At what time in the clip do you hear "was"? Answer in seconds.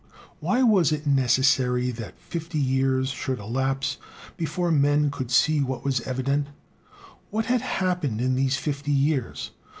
0.63-0.91, 5.85-6.01